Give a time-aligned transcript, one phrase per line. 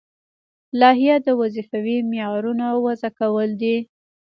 [0.79, 3.77] لایحه د وظیفوي معیارونو وضع کول دي.